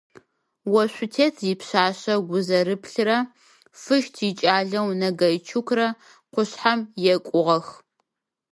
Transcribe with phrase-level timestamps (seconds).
[0.81, 3.17] Ошъутенэ ипшъашъэу Гъузэрыплъэрэ
[3.81, 5.87] Фыщт икӏалэу Нагайчукрэ
[6.33, 6.79] къушъхьэм
[7.13, 7.67] екӏугъэх.